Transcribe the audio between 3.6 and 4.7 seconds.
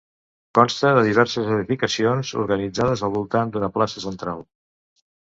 plaça central.